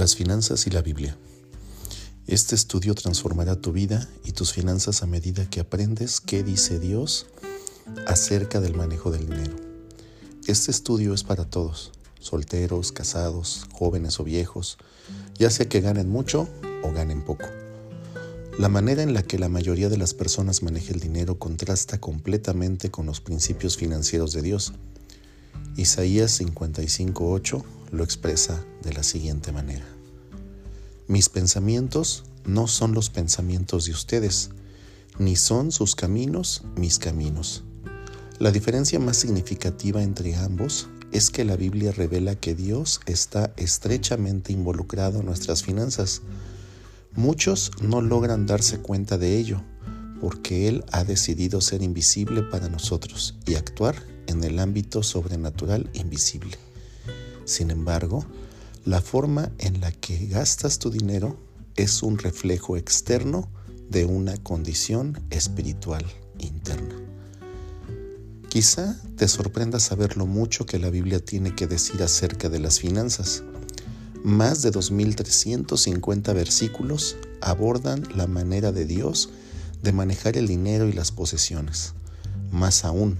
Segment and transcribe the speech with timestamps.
[0.00, 1.14] Las finanzas y la Biblia.
[2.26, 7.26] Este estudio transformará tu vida y tus finanzas a medida que aprendes qué dice Dios
[8.06, 9.56] acerca del manejo del dinero.
[10.46, 14.78] Este estudio es para todos, solteros, casados, jóvenes o viejos,
[15.38, 16.48] ya sea que ganen mucho
[16.82, 17.44] o ganen poco.
[18.58, 22.90] La manera en la que la mayoría de las personas maneja el dinero contrasta completamente
[22.90, 24.72] con los principios financieros de Dios.
[25.76, 29.84] Isaías 55.8 lo expresa de la siguiente manera.
[31.10, 34.50] Mis pensamientos no son los pensamientos de ustedes,
[35.18, 37.64] ni son sus caminos mis caminos.
[38.38, 44.52] La diferencia más significativa entre ambos es que la Biblia revela que Dios está estrechamente
[44.52, 46.22] involucrado en nuestras finanzas.
[47.16, 49.64] Muchos no logran darse cuenta de ello,
[50.20, 53.96] porque Él ha decidido ser invisible para nosotros y actuar
[54.28, 56.56] en el ámbito sobrenatural invisible.
[57.46, 58.24] Sin embargo,
[58.84, 61.36] la forma en la que gastas tu dinero
[61.76, 63.48] es un reflejo externo
[63.90, 66.04] de una condición espiritual
[66.38, 66.96] interna.
[68.48, 72.80] Quizá te sorprenda saber lo mucho que la Biblia tiene que decir acerca de las
[72.80, 73.42] finanzas.
[74.24, 79.30] Más de 2.350 versículos abordan la manera de Dios
[79.82, 81.92] de manejar el dinero y las posesiones.
[82.50, 83.18] Más aún,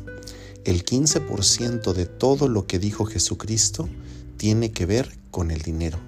[0.64, 3.88] el 15% de todo lo que dijo Jesucristo
[4.40, 5.98] tiene que ver con el dinero,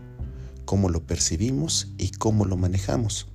[0.65, 3.27] cómo lo percibimos y cómo lo manejamos.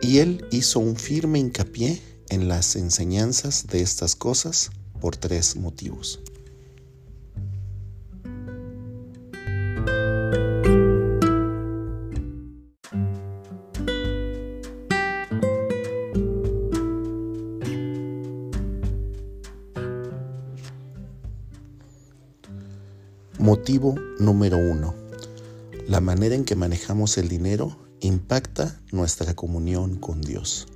[0.00, 6.20] Y él hizo un firme hincapié en las enseñanzas de estas cosas por tres motivos.
[23.50, 24.94] Motivo número uno.
[25.88, 30.68] La manera en que manejamos el dinero impacta nuestra comunión con Dios.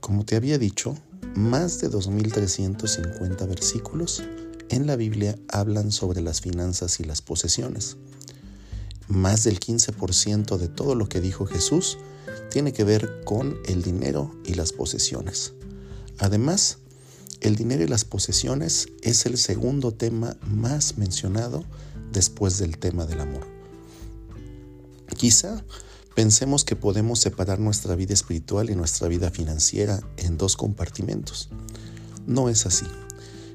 [0.00, 0.98] Como te había dicho,
[1.36, 4.24] más de 2.350 versículos
[4.70, 7.96] en la Biblia hablan sobre las finanzas y las posesiones.
[9.06, 11.96] Más del 15% de todo lo que dijo Jesús
[12.50, 15.52] tiene que ver con el dinero y las posesiones.
[16.18, 16.78] Además,
[17.40, 21.64] el dinero y las posesiones es el segundo tema más mencionado
[22.12, 23.46] después del tema del amor.
[25.16, 25.64] Quizá
[26.14, 31.48] pensemos que podemos separar nuestra vida espiritual y nuestra vida financiera en dos compartimentos.
[32.26, 32.86] No es así.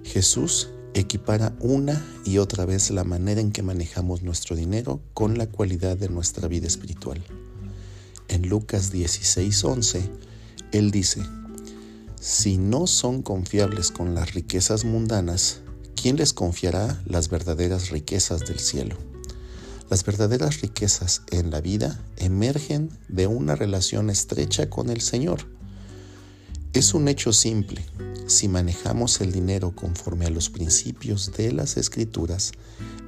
[0.04, 5.48] Jesús equipara una y otra vez la manera en que manejamos nuestro dinero con la
[5.48, 7.24] cualidad de nuestra vida espiritual.
[8.28, 10.10] En Lucas 16:11,
[10.72, 11.22] Él dice,
[12.24, 15.60] si no son confiables con las riquezas mundanas,
[16.02, 18.96] ¿quién les confiará las verdaderas riquezas del cielo?
[19.90, 25.50] Las verdaderas riquezas en la vida emergen de una relación estrecha con el Señor.
[26.72, 27.86] Es un hecho simple.
[28.26, 32.54] Si manejamos el dinero conforme a los principios de las escrituras,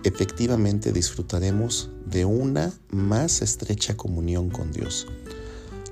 [0.04, 5.08] efectivamente disfrutaremos de una más estrecha comunión con Dios.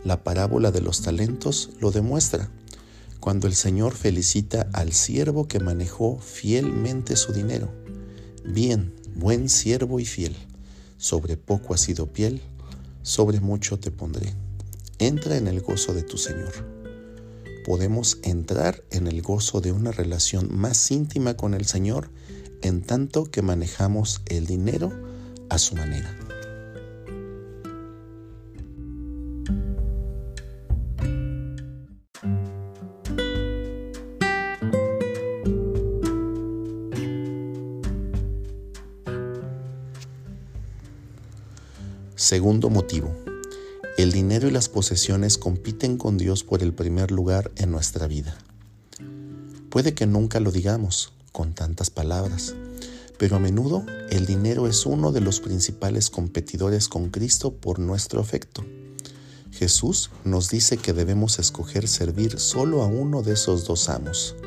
[0.03, 2.49] La parábola de los talentos lo demuestra
[3.23, 7.71] cuando el Señor felicita al siervo que manejó fielmente su dinero.
[8.43, 10.35] Bien, buen siervo y fiel,
[10.97, 12.41] sobre poco has sido piel,
[13.01, 14.33] sobre mucho te pondré.
[14.99, 16.51] Entra en el gozo de tu Señor.
[17.65, 22.09] Podemos entrar en el gozo de una relación más íntima con el Señor
[22.61, 24.91] en tanto que manejamos el dinero
[25.47, 26.22] a su manera.
[42.23, 43.13] Segundo motivo.
[43.97, 48.37] El dinero y las posesiones compiten con Dios por el primer lugar en nuestra vida.
[49.69, 52.55] Puede que nunca lo digamos con tantas palabras,
[53.17, 58.21] pero a menudo el dinero es uno de los principales competidores con Cristo por nuestro
[58.21, 58.63] afecto.
[59.51, 64.37] Jesús nos dice que debemos escoger servir solo a uno de esos dos amos.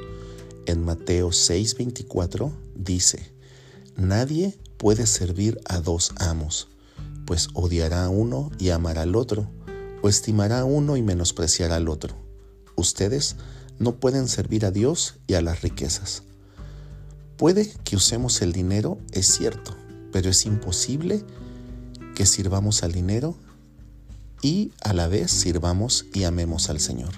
[0.65, 3.31] En Mateo 6:24 dice,
[3.97, 6.69] Nadie puede servir a dos amos
[7.27, 9.51] pues odiará a uno y amará al otro,
[10.03, 12.15] o estimará a uno y menospreciará al otro.
[12.77, 13.37] Ustedes
[13.79, 16.23] no pueden servir a Dios y a las riquezas.
[17.37, 19.77] Puede que usemos el dinero, es cierto,
[20.13, 21.23] pero es imposible
[22.15, 23.37] que sirvamos al dinero
[24.41, 27.13] y a la vez sirvamos y amemos al Señor.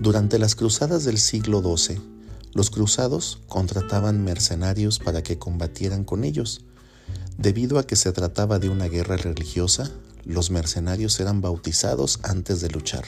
[0.00, 2.00] Durante las cruzadas del siglo XII,
[2.52, 6.64] los cruzados contrataban mercenarios para que combatieran con ellos
[7.38, 9.90] Debido a que se trataba de una guerra religiosa,
[10.24, 13.04] los mercenarios eran bautizados antes de luchar.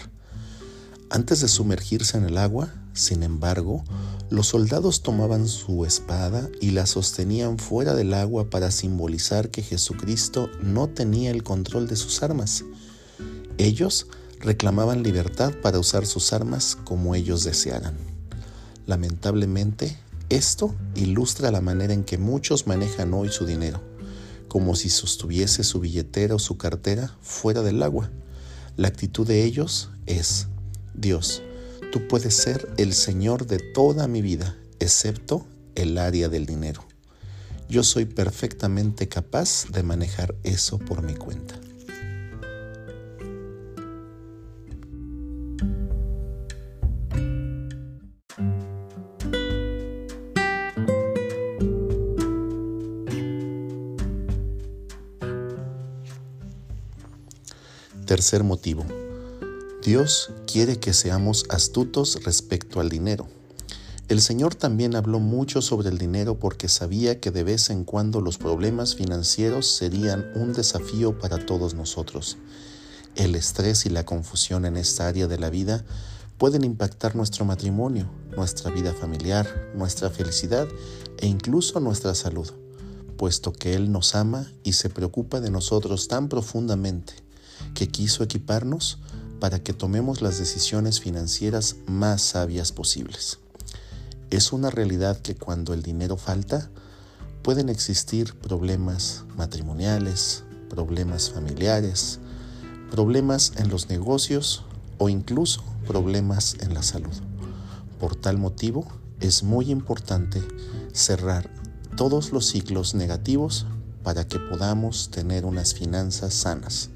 [1.11, 3.83] Antes de sumergirse en el agua, sin embargo,
[4.29, 10.51] los soldados tomaban su espada y la sostenían fuera del agua para simbolizar que Jesucristo
[10.63, 12.65] no tenía el control de sus armas.
[13.57, 14.07] Ellos
[14.41, 17.97] reclamaban libertad para usar sus armas como ellos desearan.
[18.87, 19.99] Lamentablemente,
[20.29, 23.81] esto ilustra la manera en que muchos manejan hoy su dinero,
[24.49, 28.11] como si sostuviese su billetera o su cartera fuera del agua.
[28.77, 30.49] La actitud de ellos es,
[30.95, 31.43] Dios,
[31.93, 36.85] tú puedes ser el Señor de toda mi vida, excepto el área del dinero.
[37.69, 41.61] Yo soy perfectamente capaz de manejar eso por mi cuenta.
[58.09, 58.87] Tercer motivo.
[59.85, 63.29] Dios quiere que seamos astutos respecto al dinero.
[64.09, 68.23] El Señor también habló mucho sobre el dinero porque sabía que de vez en cuando
[68.23, 72.39] los problemas financieros serían un desafío para todos nosotros.
[73.15, 75.85] El estrés y la confusión en esta área de la vida
[76.39, 80.67] pueden impactar nuestro matrimonio, nuestra vida familiar, nuestra felicidad
[81.19, 82.51] e incluso nuestra salud,
[83.19, 87.28] puesto que Él nos ama y se preocupa de nosotros tan profundamente
[87.75, 88.99] que quiso equiparnos
[89.41, 93.39] para que tomemos las decisiones financieras más sabias posibles.
[94.31, 96.71] Es una realidad que cuando el dinero falta,
[97.43, 102.19] pueden existir problemas matrimoniales, problemas familiares,
[102.91, 104.65] problemas en los negocios
[104.99, 107.15] o incluso problemas en la salud.
[107.99, 108.87] Por tal motivo,
[109.21, 110.43] es muy importante
[110.93, 111.51] cerrar
[111.97, 113.67] todos los ciclos negativos
[114.03, 116.91] para que podamos tener unas finanzas sanas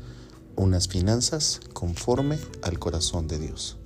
[0.57, 3.79] unas finanzas conforme al corazón de Dios.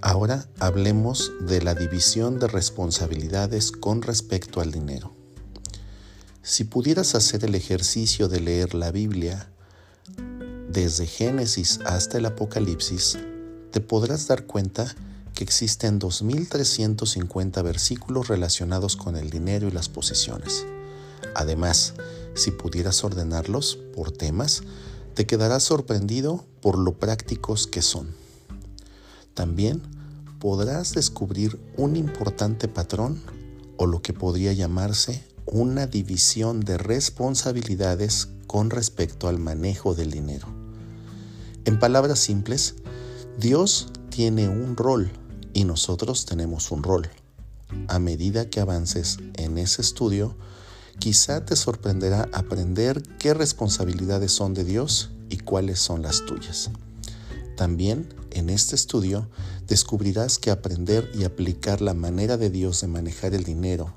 [0.00, 5.14] Ahora hablemos de la división de responsabilidades con respecto al dinero.
[6.42, 9.52] Si pudieras hacer el ejercicio de leer la Biblia
[10.68, 13.18] desde Génesis hasta el Apocalipsis,
[13.70, 14.94] te podrás dar cuenta
[15.34, 20.66] que existen 2.350 versículos relacionados con el dinero y las posesiones.
[21.34, 21.94] Además,
[22.34, 24.62] si pudieras ordenarlos por temas,
[25.14, 28.14] te quedarás sorprendido por lo prácticos que son.
[29.34, 29.82] También
[30.38, 33.22] podrás descubrir un importante patrón
[33.76, 40.57] o lo que podría llamarse una división de responsabilidades con respecto al manejo del dinero.
[41.68, 42.76] En palabras simples,
[43.38, 45.12] Dios tiene un rol
[45.52, 47.10] y nosotros tenemos un rol.
[47.88, 50.34] A medida que avances en ese estudio,
[50.98, 56.70] quizá te sorprenderá aprender qué responsabilidades son de Dios y cuáles son las tuyas.
[57.54, 59.28] También en este estudio
[59.66, 63.92] descubrirás que aprender y aplicar la manera de Dios de manejar el dinero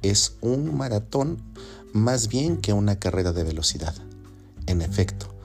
[0.00, 1.42] es un maratón
[1.92, 3.96] más bien que una carrera de velocidad.
[4.68, 5.35] En efecto,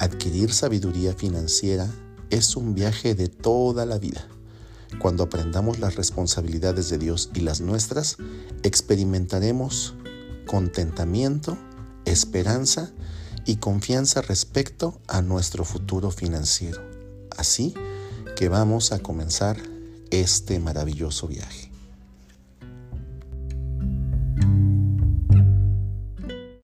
[0.00, 1.86] Adquirir sabiduría financiera
[2.30, 4.26] es un viaje de toda la vida.
[4.98, 8.16] Cuando aprendamos las responsabilidades de Dios y las nuestras,
[8.62, 9.92] experimentaremos
[10.46, 11.58] contentamiento,
[12.06, 12.90] esperanza
[13.44, 16.80] y confianza respecto a nuestro futuro financiero.
[17.36, 17.74] Así
[18.36, 19.58] que vamos a comenzar
[20.10, 21.69] este maravilloso viaje.